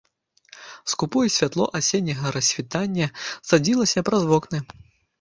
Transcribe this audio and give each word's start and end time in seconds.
Скупое 0.93 1.25
святло 1.35 1.69
асенняга 1.81 2.27
рассвітання 2.39 3.13
цадзілася 3.47 3.99
праз 4.13 4.29
вокны. 4.35 4.57